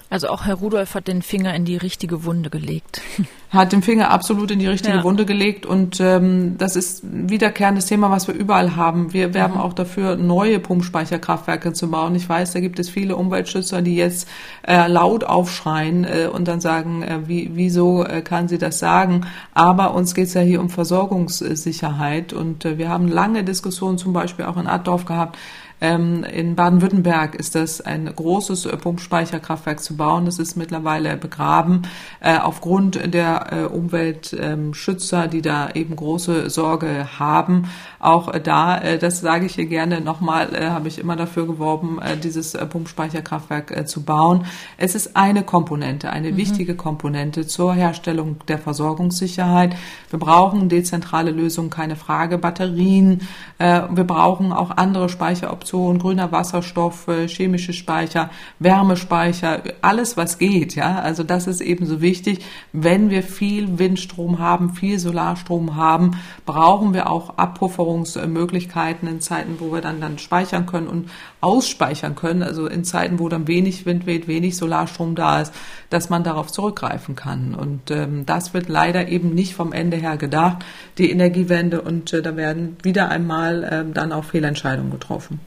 [0.09, 3.01] Also auch Herr Rudolph hat den Finger in die richtige Wunde gelegt.
[3.49, 5.03] Hat den Finger absolut in die richtige ja.
[5.05, 9.13] Wunde gelegt und ähm, das ist wiederkehrendes Thema, was wir überall haben.
[9.13, 9.61] Wir werben mhm.
[9.61, 12.13] auch dafür, neue Pumpspeicherkraftwerke zu bauen.
[12.15, 14.27] Ich weiß, da gibt es viele Umweltschützer, die jetzt
[14.67, 19.25] äh, laut aufschreien äh, und dann sagen, äh, wie, wieso äh, kann sie das sagen?
[19.53, 24.11] Aber uns geht es ja hier um Versorgungssicherheit und äh, wir haben lange Diskussionen zum
[24.11, 25.37] Beispiel auch in Addorf gehabt,
[25.79, 30.25] ähm, in Baden-Württemberg ist das ein großes äh, Pumpspeicherkraftwerk zu bauen.
[30.25, 31.83] Das ist mittlerweile begraben
[32.19, 37.69] äh, aufgrund der äh, Umweltschützer, die da eben große Sorge haben.
[37.99, 43.87] Auch da, das sage ich hier gerne nochmal, habe ich immer dafür geworben, dieses Pumpspeicherkraftwerk
[43.87, 44.45] zu bauen.
[44.77, 46.37] Es ist eine Komponente, eine mhm.
[46.37, 49.75] wichtige Komponente zur Herstellung der Versorgungssicherheit.
[50.11, 53.27] Wir brauchen dezentrale Lösungen, keine Frage, Batterien.
[53.57, 60.75] Wir brauchen auch andere Speicheroptionen Option, grüner Wasserstoff, äh, chemische Speicher, Wärmespeicher, alles was geht,
[60.75, 60.99] ja.
[60.99, 62.39] Also das ist eben so wichtig.
[62.71, 66.11] Wenn wir viel Windstrom haben, viel Solarstrom haben,
[66.45, 71.09] brauchen wir auch Abpufferungsmöglichkeiten in Zeiten, wo wir dann dann speichern können und
[71.41, 75.53] ausspeichern können, also in Zeiten, wo dann wenig Wind weht, wenig Solarstrom da ist,
[75.89, 77.55] dass man darauf zurückgreifen kann.
[77.55, 80.65] Und ähm, das wird leider eben nicht vom Ende her gedacht,
[80.97, 85.39] die Energiewende, und äh, da werden wieder einmal äh, dann auch Fehlentscheidungen getroffen.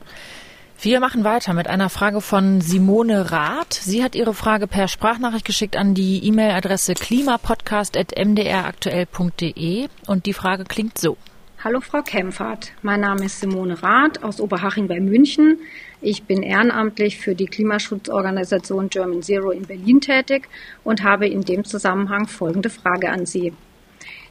[0.83, 3.75] Wir machen weiter mit einer Frage von Simone Rath.
[3.75, 10.97] Sie hat ihre Frage per Sprachnachricht geschickt an die E-Mail-Adresse klimapodcast.mdraktuell.de und die Frage klingt
[10.97, 11.19] so.
[11.63, 15.59] Hallo Frau Kempfert, mein Name ist Simone Rath aus Oberhaching bei München.
[16.01, 20.49] Ich bin ehrenamtlich für die Klimaschutzorganisation German Zero in Berlin tätig
[20.83, 23.53] und habe in dem Zusammenhang folgende Frage an Sie.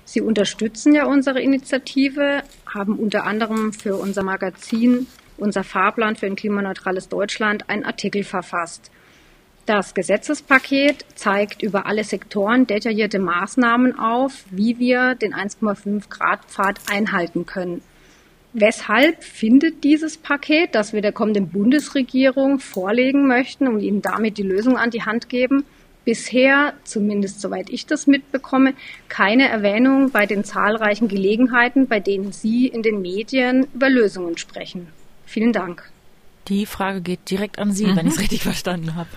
[0.04, 5.06] Sie unterstützen ja unsere Initiative, haben unter anderem für unser Magazin
[5.40, 8.92] unser Fahrplan für ein klimaneutrales Deutschland, einen Artikel verfasst.
[9.66, 16.80] Das Gesetzespaket zeigt über alle Sektoren detaillierte Maßnahmen auf, wie wir den 1,5 Grad Pfad
[16.90, 17.82] einhalten können.
[18.54, 24.44] Weshalb findet dieses Paket, das wir der kommenden Bundesregierung vorlegen möchten und ihnen damit die
[24.44, 25.66] Lösung an die Hand geben,
[26.04, 28.74] bisher, zumindest soweit ich das mitbekomme,
[29.08, 34.88] keine Erwähnung bei den zahlreichen Gelegenheiten, bei denen Sie in den Medien über Lösungen sprechen?
[35.28, 35.92] Vielen Dank.
[36.48, 37.96] Die Frage geht direkt an Sie, mhm.
[37.96, 39.10] wenn ich es richtig verstanden habe.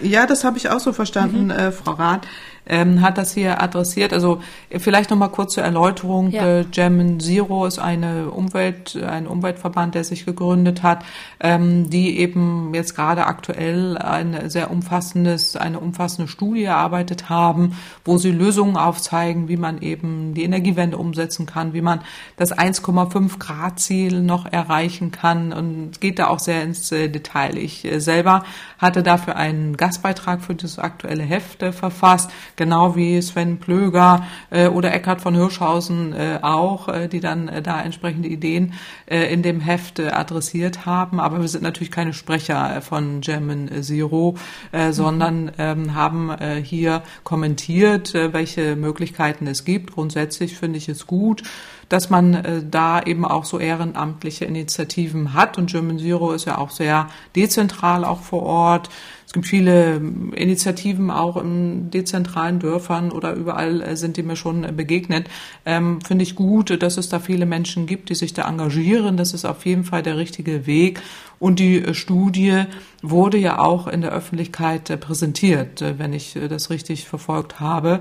[0.00, 1.50] Ja, das habe ich auch so verstanden, mhm.
[1.50, 2.26] äh, Frau Rath
[2.66, 4.12] ähm, hat das hier adressiert.
[4.12, 6.30] Also vielleicht noch mal kurz zur Erläuterung.
[6.30, 6.60] Ja.
[6.60, 11.04] Äh, German Zero ist eine Umwelt, ein Umweltverband, der sich gegründet hat,
[11.40, 18.18] ähm, die eben jetzt gerade aktuell ein sehr umfassendes, eine umfassende Studie erarbeitet haben, wo
[18.18, 22.00] sie Lösungen aufzeigen, wie man eben die Energiewende umsetzen kann, wie man
[22.36, 27.56] das 1,5 Grad Ziel noch erreichen kann und geht da auch sehr ins äh, Detail.
[27.58, 28.44] Ich äh, selber
[28.78, 34.68] hatte dafür einen Gastbeitrag für das aktuelle Heft äh, verfasst genau wie Sven Plöger äh,
[34.68, 38.74] oder Eckhard von Hirschhausen äh, auch, äh, die dann äh, da entsprechende Ideen
[39.06, 41.20] äh, in dem Heft äh, adressiert haben.
[41.20, 44.36] Aber wir sind natürlich keine Sprecher äh, von German Zero,
[44.72, 49.92] äh, sondern ähm, haben äh, hier kommentiert, äh, welche Möglichkeiten es gibt.
[49.92, 51.42] Grundsätzlich finde ich es gut
[51.88, 55.58] dass man äh, da eben auch so ehrenamtliche Initiativen hat.
[55.58, 58.90] Und German Zero ist ja auch sehr dezentral auch vor Ort.
[59.34, 64.36] Es gibt viele ähm, Initiativen auch in dezentralen Dörfern oder überall äh, sind die mir
[64.36, 65.26] schon äh, begegnet.
[65.66, 69.16] Ähm, Finde ich gut, dass es da viele Menschen gibt, die sich da engagieren.
[69.16, 71.02] Das ist auf jeden Fall der richtige Weg.
[71.40, 72.62] Und die äh, Studie
[73.02, 78.00] wurde ja auch in der Öffentlichkeit präsentiert, wenn ich das richtig verfolgt habe,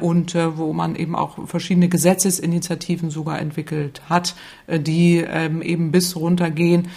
[0.00, 4.36] und wo man eben auch verschiedene Gesetzesinitiativen sogar entwickelt hat,
[4.68, 6.88] die ähm, eben bis runtergehen,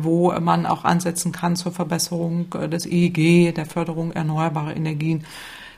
[0.00, 5.24] wo man auch ansetzen kann zur Verbesserung des EEG, der Förderung erneuerbarer Energien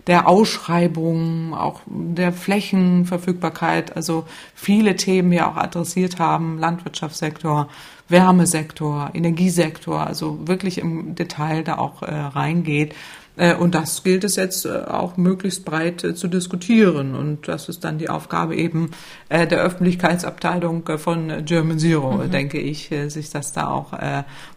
[0.06, 7.68] der Ausschreibung, auch der Flächenverfügbarkeit, also viele Themen ja auch adressiert haben, Landwirtschaftssektor,
[8.08, 12.94] Wärmesektor, Energiesektor, also wirklich im Detail da auch äh, reingeht.
[13.36, 17.14] Äh, und das gilt es jetzt äh, auch möglichst breit äh, zu diskutieren.
[17.14, 18.90] Und das ist dann die Aufgabe eben
[19.30, 22.30] der Öffentlichkeitsabteilung von German Zero, mhm.
[22.30, 23.92] denke ich, sich das da auch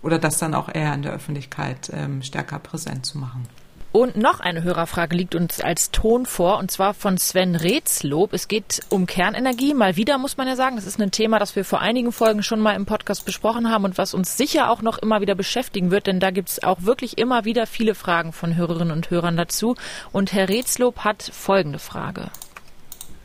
[0.03, 3.47] oder das dann auch eher in der Öffentlichkeit ähm, stärker präsent zu machen.
[3.91, 8.33] Und noch eine Hörerfrage liegt uns als Ton vor, und zwar von Sven Rätslob.
[8.33, 9.73] Es geht um Kernenergie.
[9.73, 12.43] Mal wieder muss man ja sagen, das ist ein Thema, das wir vor einigen Folgen
[12.43, 15.89] schon mal im Podcast besprochen haben und was uns sicher auch noch immer wieder beschäftigen
[15.89, 19.37] wird, denn da gibt es auch wirklich immer wieder viele Fragen von Hörerinnen und Hörern
[19.37, 19.75] dazu.
[20.11, 22.29] Und Herr Rätslob hat folgende Frage.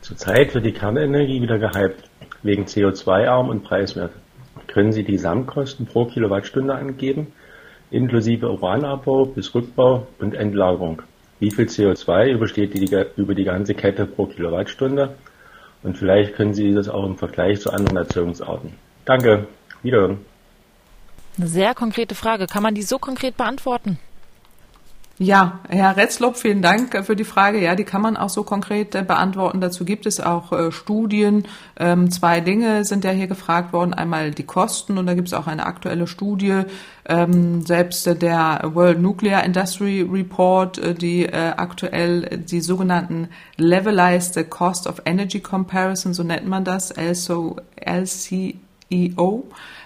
[0.01, 2.09] Zurzeit wird die Kernenergie wieder gehypt,
[2.41, 4.11] wegen CO2-arm und preiswert.
[4.67, 7.33] Können Sie die Gesamtkosten pro Kilowattstunde angeben?
[7.93, 11.01] Inklusive Uranabbau bis Rückbau und Endlagerung.
[11.39, 15.15] Wie viel CO2 übersteht die, über die ganze Kette pro Kilowattstunde?
[15.83, 18.73] Und vielleicht können Sie das auch im Vergleich zu anderen Erzeugungsarten.
[19.05, 19.47] Danke.
[19.81, 20.19] Wiederhören.
[21.37, 22.47] Eine sehr konkrete Frage.
[22.47, 23.99] Kann man die so konkret beantworten?
[25.19, 27.61] Ja, Herr Retzlob, vielen Dank äh, für die Frage.
[27.61, 29.61] Ja, die kann man auch so konkret äh, beantworten.
[29.61, 31.43] Dazu gibt es auch äh, Studien.
[31.77, 33.93] Ähm, zwei Dinge sind ja hier gefragt worden.
[33.93, 36.63] Einmal die Kosten und da gibt es auch eine aktuelle Studie.
[37.07, 45.41] Ähm, selbst der World Nuclear Industry Report, die aktuell die sogenannten Levelized Cost of Energy
[45.41, 49.43] Comparison, so nennt man das, LCO, LCEO,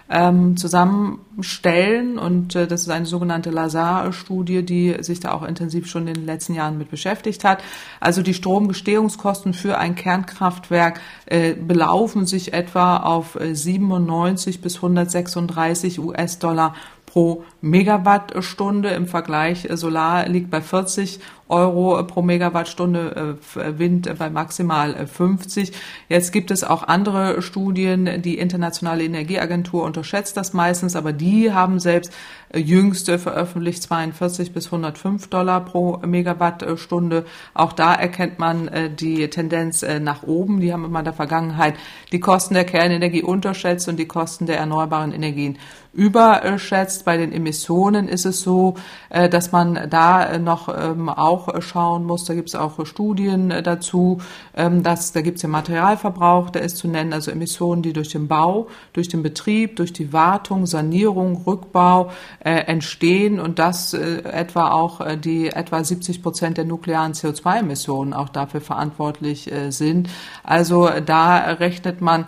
[0.10, 2.18] ähm, zusammenstellen.
[2.18, 6.26] Und äh, das ist eine sogenannte Lazar-Studie, die sich da auch intensiv schon in den
[6.26, 7.64] letzten Jahren mit beschäftigt hat.
[8.00, 16.00] Also die Stromgestehungskosten für ein Kernkraftwerk äh, belaufen sich etwa auf 97 äh, bis 136
[16.00, 16.74] US-Dollar
[17.08, 18.90] pro Megawattstunde.
[18.90, 25.70] Im Vergleich äh, Solar liegt bei 40 Euro pro Megawattstunde, äh, Wind bei maximal 50.
[25.70, 25.74] Äh,
[26.10, 28.22] Jetzt gibt es auch andere Studien.
[28.22, 32.12] Die Internationale Energieagentur unterschätzt das meistens, aber die haben selbst
[32.54, 37.26] jüngste veröffentlicht 42 bis 105 Dollar pro Megawattstunde.
[37.54, 40.62] Auch da erkennt man die Tendenz nach oben.
[40.62, 41.76] Die haben immer in der Vergangenheit
[42.14, 45.58] die Kosten der Kernenergie unterschätzt und die Kosten der erneuerbaren Energien
[45.98, 47.06] überschätzt.
[47.06, 48.76] Bei den Emissionen ist es so,
[49.10, 52.26] äh, dass man da noch ähm, auch schauen muss.
[52.26, 54.20] Da gibt es auch Studien äh, dazu,
[54.56, 58.10] ähm, dass da gibt es ja Materialverbrauch, der ist zu nennen, also Emissionen, die durch
[58.10, 64.72] den Bau, durch den Betrieb, durch die Wartung, Sanierung, Rückbau äh, entstehen und dass etwa
[64.72, 70.10] auch die etwa 70 Prozent der nuklearen CO2-Emissionen auch dafür verantwortlich sind.
[70.44, 72.26] Also da rechnet man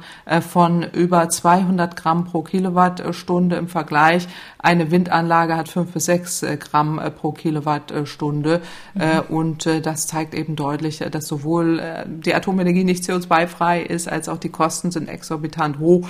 [0.47, 4.27] von über 200 Gramm pro Kilowattstunde im Vergleich.
[4.61, 8.61] Eine Windanlage hat fünf bis sechs äh, Gramm äh, pro Kilowattstunde.
[8.99, 9.35] Mhm.
[9.35, 14.49] Und das zeigt eben deutlich, dass sowohl die Atomenergie nicht CO2-frei ist, als auch die
[14.49, 16.07] Kosten sind exorbitant hoch.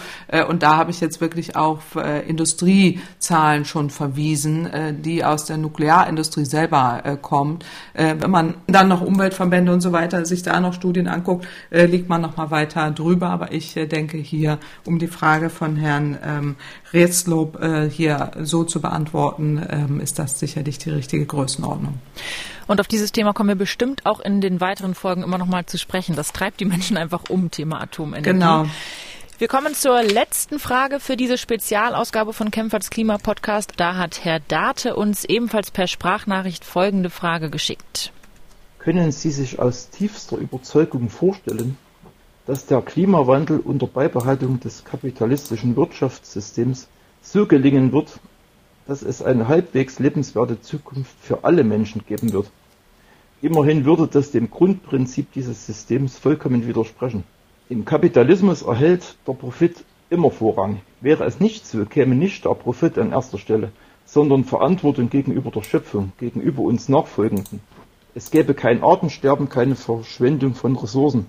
[0.50, 1.96] Und da habe ich jetzt wirklich auf
[2.28, 4.68] Industriezahlen schon verwiesen,
[5.02, 7.66] die aus der Nuklearindustrie selber kommt.
[7.94, 12.22] Wenn man dann noch Umweltverbände und so weiter sich da noch Studien anguckt, liegt man
[12.22, 13.30] noch mal weiter drüber.
[13.30, 16.56] Aber ich denke hier um die Frage von Herrn
[16.94, 22.00] ähm, Rätzlow Lob äh, hier so zu beantworten, ähm, ist das sicherlich die richtige Größenordnung.
[22.68, 25.66] Und auf dieses Thema kommen wir bestimmt auch in den weiteren Folgen immer noch mal
[25.66, 26.16] zu sprechen.
[26.16, 28.32] Das treibt die Menschen einfach um, Thema Atomenergie.
[28.32, 28.66] Genau.
[29.40, 33.74] Wir kommen zur letzten Frage für diese Spezialausgabe von Kempferts Klimapodcast.
[33.78, 38.12] Da hat Herr Date uns ebenfalls per Sprachnachricht folgende Frage geschickt.
[38.80, 41.78] Können Sie sich aus tiefster Überzeugung vorstellen,
[42.46, 46.88] dass der Klimawandel unter Beibehaltung des kapitalistischen Wirtschaftssystems
[47.22, 48.20] so gelingen wird,
[48.88, 52.50] dass es eine halbwegs lebenswerte Zukunft für alle Menschen geben wird.
[53.42, 57.24] Immerhin würde das dem Grundprinzip dieses Systems vollkommen widersprechen.
[57.70, 60.82] Im Kapitalismus erhält der Profit immer Vorrang.
[61.02, 63.72] Wäre es nicht so, käme nicht der Profit an erster Stelle,
[64.06, 67.62] sondern Verantwortung gegenüber der Schöpfung, gegenüber uns Nachfolgenden.
[68.16, 71.28] Es gäbe kein Artensterben, keine Verschwendung von Ressourcen.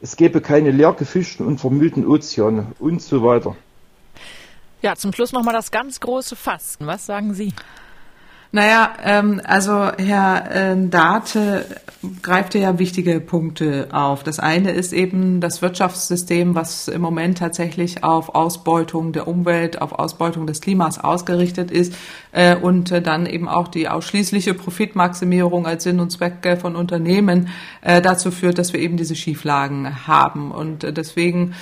[0.00, 3.56] Es gäbe keine leer gefischten und vermüllten Ozeane und so weiter.
[4.82, 6.86] Ja, zum Schluss nochmal das ganz große Fasten.
[6.86, 7.54] Was sagen Sie?
[8.56, 11.66] Naja, ähm, also Herr äh, Date
[12.22, 14.22] greift ja wichtige Punkte auf.
[14.22, 19.92] Das eine ist eben das Wirtschaftssystem, was im Moment tatsächlich auf Ausbeutung der Umwelt, auf
[19.92, 21.94] Ausbeutung des Klimas ausgerichtet ist
[22.32, 26.76] äh, und äh, dann eben auch die ausschließliche Profitmaximierung als Sinn und Zweck äh, von
[26.76, 27.48] Unternehmen
[27.82, 30.50] äh, dazu führt, dass wir eben diese Schieflagen haben.
[30.50, 31.54] Und äh, deswegen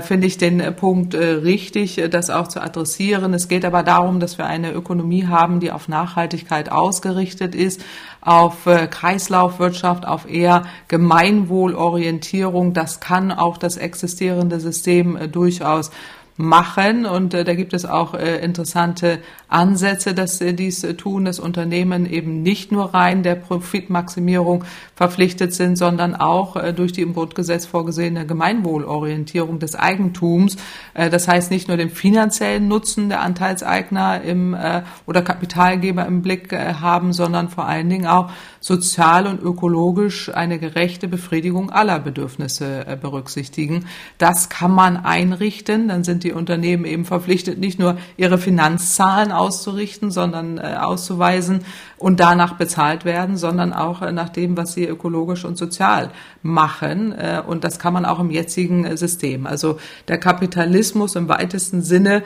[0.00, 3.34] finde ich den Punkt richtig, das auch zu adressieren.
[3.34, 6.35] Es geht aber darum, dass wir eine Ökonomie haben, die auf Nachhaltigkeit
[6.70, 7.82] ausgerichtet ist,
[8.20, 12.72] auf Kreislaufwirtschaft, auf eher Gemeinwohlorientierung.
[12.72, 15.90] Das kann auch das existierende System durchaus
[16.36, 17.06] machen.
[17.06, 19.18] Und äh, da gibt es auch äh, interessante
[19.48, 25.54] Ansätze, dass sie dies äh, tun, dass Unternehmen eben nicht nur rein der Profitmaximierung verpflichtet
[25.54, 30.56] sind, sondern auch äh, durch die im Grundgesetz vorgesehene Gemeinwohlorientierung des Eigentums.
[30.94, 36.22] Äh, das heißt nicht nur den finanziellen Nutzen der Anteilseigner im, äh, oder Kapitalgeber im
[36.22, 38.30] Blick äh, haben, sondern vor allen Dingen auch
[38.66, 43.86] sozial und ökologisch eine gerechte Befriedigung aller Bedürfnisse äh, berücksichtigen.
[44.18, 45.86] Das kann man einrichten.
[45.86, 51.60] Dann sind die Unternehmen eben verpflichtet, nicht nur ihre Finanzzahlen auszurichten, sondern äh, auszuweisen
[51.96, 56.10] und danach bezahlt werden, sondern auch äh, nach dem, was sie ökologisch und sozial
[56.42, 57.12] machen.
[57.46, 59.46] Und das kann man auch im jetzigen System.
[59.46, 62.22] Also der Kapitalismus im weitesten Sinne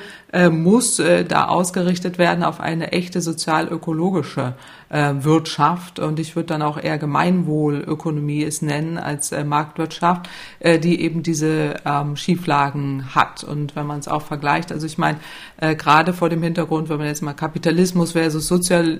[0.50, 4.54] muss da ausgerichtet werden auf eine echte sozial-ökologische
[4.90, 5.98] äh, Wirtschaft.
[5.98, 10.28] Und ich würde dann auch eher Gemeinwohlökonomie es nennen als Marktwirtschaft,
[10.62, 13.44] die eben diese ähm, Schieflagen hat.
[13.44, 15.18] Und wenn man es auch vergleicht, also ich meine,
[15.58, 18.98] gerade vor dem Hintergrund, wenn man jetzt mal Kapitalismus versus Sozial,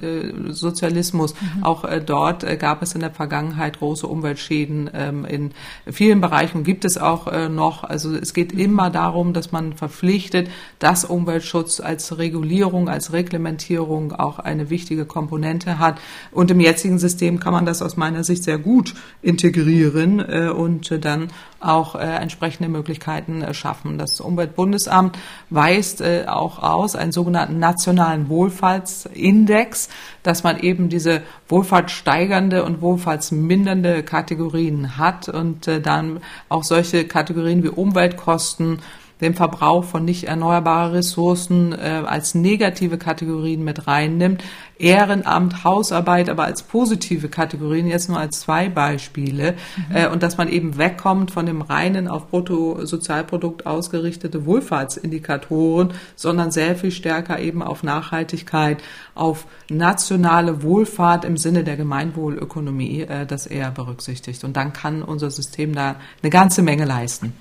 [0.49, 1.65] Sozialismus, mhm.
[1.65, 5.53] auch dort gab es in der Vergangenheit große Umweltschäden ähm, in
[5.91, 7.85] vielen Bereichen gibt es auch noch.
[7.85, 14.39] Also es geht immer darum, dass man verpflichtet, dass Umweltschutz als Regulierung, als Reglementierung auch
[14.39, 16.01] eine wichtige Komponente hat.
[16.31, 21.05] Und im jetzigen System kann man das aus meiner Sicht sehr gut integrieren äh, und
[21.05, 21.29] dann
[21.61, 23.99] auch äh, entsprechende Möglichkeiten äh, schaffen.
[23.99, 25.19] Das Umweltbundesamt
[25.51, 29.89] weist äh, auch aus einen sogenannten nationalen Wohlfahrtsindex,
[30.23, 37.63] dass man eben diese wohlfahrtssteigernde und wohlfahrtsmindernde Kategorien hat und äh, dann auch solche Kategorien
[37.63, 38.81] wie Umweltkosten,
[39.21, 44.43] den Verbrauch von nicht erneuerbaren Ressourcen äh, als negative Kategorien mit reinnimmt.
[44.79, 49.53] Ehrenamt, Hausarbeit, aber als positive Kategorien, jetzt nur als zwei Beispiele.
[49.89, 49.97] Mhm.
[49.97, 56.77] Äh, und dass man eben wegkommt von dem reinen auf Bruttosozialprodukt ausgerichtete Wohlfahrtsindikatoren, sondern sehr
[56.77, 58.83] viel stärker eben auf Nachhaltigkeit,
[59.15, 64.45] auf nationale Wohlfahrt im Sinne der Gemeinwohlökonomie, äh, das eher berücksichtigt.
[64.45, 67.35] Und dann kann unser System da eine ganze Menge leisten.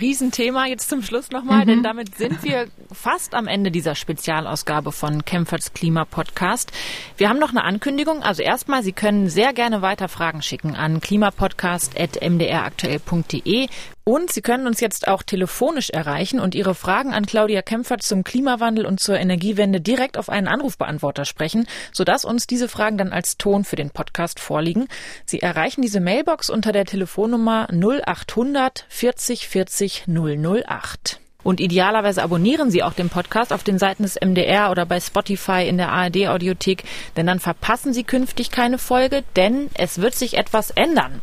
[0.00, 1.66] Riesenthema jetzt zum Schluss nochmal, mhm.
[1.66, 6.72] denn damit sind wir fast am Ende dieser Spezialausgabe von Kempferts Klima Podcast.
[7.16, 8.22] Wir haben noch eine Ankündigung.
[8.22, 13.68] Also erstmal, Sie können sehr gerne weiter Fragen schicken an klimapodcast.mdraktuell.de.
[14.04, 18.24] Und Sie können uns jetzt auch telefonisch erreichen und Ihre Fragen an Claudia Kempfert zum
[18.24, 23.38] Klimawandel und zur Energiewende direkt auf einen Anrufbeantworter sprechen, sodass uns diese Fragen dann als
[23.38, 24.88] Ton für den Podcast vorliegen.
[25.24, 31.20] Sie erreichen diese Mailbox unter der Telefonnummer 0800 40 40 008.
[31.44, 35.66] Und idealerweise abonnieren Sie auch den Podcast auf den Seiten des MDR oder bei Spotify
[35.66, 36.84] in der ARD Audiothek,
[37.16, 41.20] denn dann verpassen Sie künftig keine Folge, denn es wird sich etwas ändern.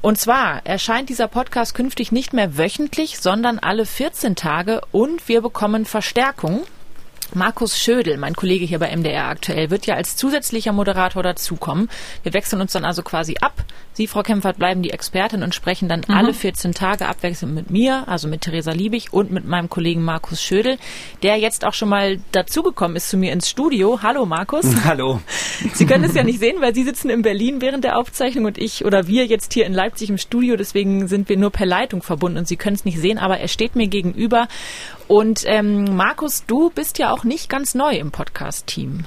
[0.00, 5.40] Und zwar erscheint dieser Podcast künftig nicht mehr wöchentlich, sondern alle 14 Tage und wir
[5.40, 6.62] bekommen Verstärkung.
[7.34, 11.90] Markus Schödel, mein Kollege hier bei MDR aktuell, wird ja als zusätzlicher Moderator dazukommen.
[12.22, 13.64] Wir wechseln uns dann also quasi ab.
[13.92, 16.14] Sie, Frau Kempfert, bleiben die Expertin und sprechen dann mhm.
[16.14, 20.42] alle 14 Tage abwechselnd mit mir, also mit Theresa Liebig und mit meinem Kollegen Markus
[20.42, 20.78] Schödel,
[21.22, 24.00] der jetzt auch schon mal dazugekommen ist zu mir ins Studio.
[24.02, 24.64] Hallo Markus.
[24.84, 25.20] Hallo.
[25.74, 28.56] Sie können es ja nicht sehen, weil Sie sitzen in Berlin während der Aufzeichnung und
[28.56, 30.56] ich oder wir jetzt hier in Leipzig im Studio.
[30.56, 33.48] Deswegen sind wir nur per Leitung verbunden und Sie können es nicht sehen, aber er
[33.48, 34.48] steht mir gegenüber.
[35.08, 39.06] Und ähm, Markus, du bist ja auch nicht ganz neu im Podcast-Team.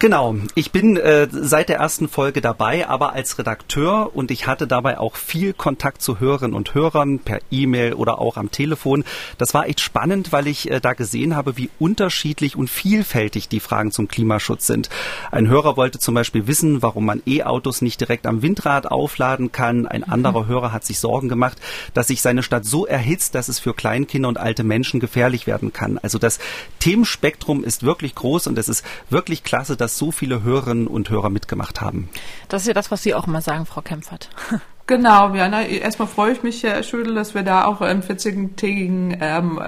[0.00, 4.66] Genau, ich bin äh, seit der ersten Folge dabei, aber als Redakteur und ich hatte
[4.66, 9.04] dabei auch viel Kontakt zu Hörerinnen und Hörern per E-Mail oder auch am Telefon.
[9.36, 13.60] Das war echt spannend, weil ich äh, da gesehen habe, wie unterschiedlich und vielfältig die
[13.60, 14.88] Fragen zum Klimaschutz sind.
[15.30, 19.86] Ein Hörer wollte zum Beispiel wissen, warum man E-Autos nicht direkt am Windrad aufladen kann.
[19.86, 20.14] Ein mhm.
[20.14, 21.58] anderer Hörer hat sich Sorgen gemacht,
[21.92, 25.74] dass sich seine Stadt so erhitzt, dass es für Kleinkinder und alte Menschen gefährlich werden
[25.74, 25.98] kann.
[25.98, 26.38] Also das
[26.78, 31.10] Themenspektrum ist wirklich groß und es ist wirklich klasse, dass dass so viele Hörerinnen und
[31.10, 32.08] Hörer mitgemacht haben.
[32.48, 34.30] Das ist ja das, was Sie auch immer sagen, Frau Kempfert.
[34.90, 39.16] Genau, ja, na, erstmal freue ich mich, Herr Schödel, dass wir da auch im 14-tägigen
[39.20, 39.60] ähm,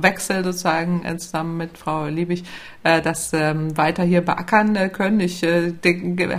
[0.00, 2.44] Wechsel sozusagen äh, zusammen mit Frau Liebig
[2.82, 5.20] äh, das ähm, weiter hier beackern äh, können.
[5.20, 5.74] Ich äh,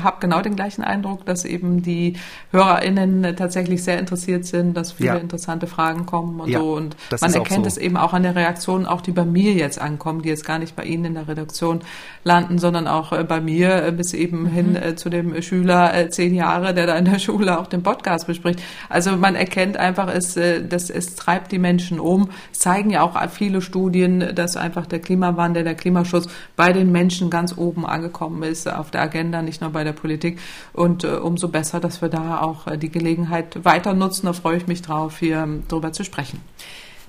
[0.01, 2.15] habe genau den gleichen Eindruck, dass eben die
[2.51, 5.15] HörerInnen tatsächlich sehr interessiert sind, dass viele ja.
[5.17, 6.73] interessante Fragen kommen und ja, so.
[6.73, 7.67] Und man erkennt so.
[7.67, 10.57] es eben auch an der Reaktion, auch die bei mir jetzt ankommen, die jetzt gar
[10.57, 11.81] nicht bei Ihnen in der Redaktion
[12.23, 14.47] landen, sondern auch äh, bei mir äh, bis eben mhm.
[14.47, 17.83] hin äh, zu dem Schüler äh, zehn Jahre, der da in der Schule auch den
[17.83, 18.61] Podcast bespricht.
[18.89, 22.29] Also man erkennt einfach, es, äh, dass es treibt die Menschen um.
[22.51, 27.29] Es zeigen ja auch viele Studien, dass einfach der Klimawandel, der Klimaschutz bei den Menschen
[27.29, 30.39] ganz oben angekommen ist auf der Agenda, nicht nur bei der Politik.
[30.73, 34.25] Und äh, umso besser, dass wir da auch äh, die Gelegenheit weiter nutzen.
[34.25, 36.41] Da freue ich mich drauf, hier ähm, drüber zu sprechen.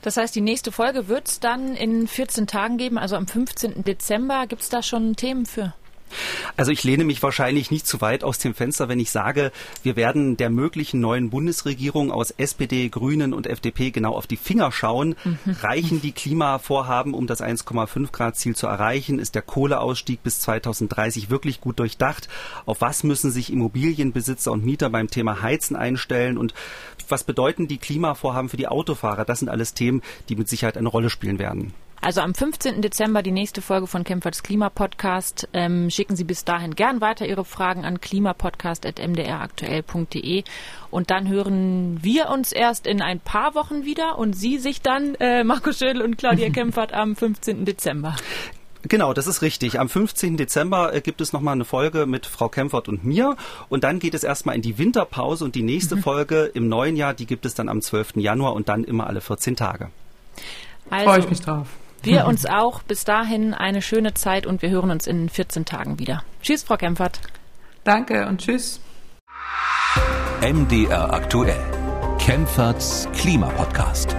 [0.02, 3.84] Das heißt, die nächste Folge wird es dann in 14 Tagen geben, also am 15.
[3.84, 4.46] Dezember.
[4.48, 5.74] Gibt es da schon Themen für?
[6.56, 9.52] Also ich lehne mich wahrscheinlich nicht zu weit aus dem Fenster, wenn ich sage,
[9.82, 14.72] wir werden der möglichen neuen Bundesregierung aus SPD, Grünen und FDP genau auf die Finger
[14.72, 15.16] schauen.
[15.24, 15.38] Mhm.
[15.60, 19.18] Reichen die Klimavorhaben, um das 1,5 Grad Ziel zu erreichen?
[19.18, 22.28] Ist der Kohleausstieg bis 2030 wirklich gut durchdacht?
[22.66, 26.38] Auf was müssen sich Immobilienbesitzer und Mieter beim Thema Heizen einstellen?
[26.38, 26.54] Und
[27.08, 29.24] was bedeuten die Klimavorhaben für die Autofahrer?
[29.24, 31.74] Das sind alles Themen, die mit Sicherheit eine Rolle spielen werden.
[32.04, 32.82] Also am 15.
[32.82, 35.48] Dezember die nächste Folge von Kempferts Klimapodcast.
[35.52, 40.42] Ähm, schicken Sie bis dahin gern weiter Ihre Fragen an klimapodcast.mdraktuell.de
[40.90, 45.14] und dann hören wir uns erst in ein paar Wochen wieder und Sie sich dann,
[45.20, 47.64] äh, Markus Schödel und Claudia Kempfert, am 15.
[47.64, 48.16] Dezember.
[48.88, 49.78] Genau, das ist richtig.
[49.78, 50.36] Am 15.
[50.36, 53.36] Dezember äh, gibt es nochmal eine Folge mit Frau Kempfert und mir.
[53.68, 56.02] Und dann geht es erstmal in die Winterpause und die nächste mhm.
[56.02, 58.16] Folge im neuen Jahr, die gibt es dann am 12.
[58.16, 59.90] Januar und dann immer alle 14 Tage.
[60.90, 61.68] Also, Freue ich mich drauf.
[62.02, 62.82] Wir uns auch.
[62.82, 66.24] Bis dahin eine schöne Zeit und wir hören uns in 14 Tagen wieder.
[66.42, 67.20] Tschüss, Frau Kempfert.
[67.84, 68.80] Danke und tschüss.
[70.40, 71.60] MDR aktuell.
[72.18, 74.16] Kempferts Klimapodcast.